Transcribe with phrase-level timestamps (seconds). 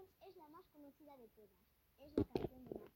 [0.00, 1.50] canción es la más conocida de todas.
[1.98, 2.89] Es la canción de Mar.